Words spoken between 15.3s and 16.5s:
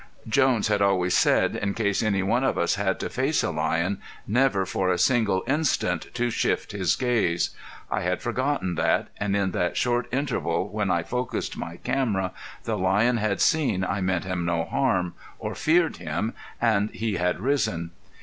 or feared him,